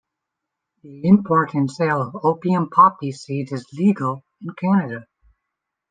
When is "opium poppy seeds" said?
2.25-3.51